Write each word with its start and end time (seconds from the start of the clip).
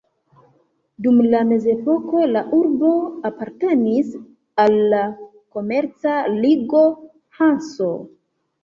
Dum 1.07 1.19
la 1.33 1.41
mezepoko 1.49 2.23
la 2.31 2.43
urbo 2.61 2.89
apartenis 3.31 4.11
al 4.65 4.77
la 4.95 5.03
komerca 5.59 6.19
ligo 6.43 6.85
Hanso. 7.43 7.97